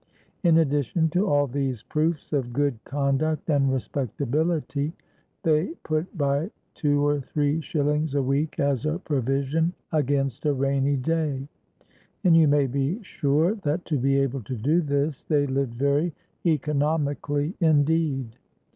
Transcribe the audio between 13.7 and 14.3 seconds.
to be